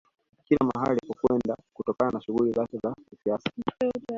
[0.45, 3.51] Kila mahali alikokwenda kutokana na shughuli zake za kisiasa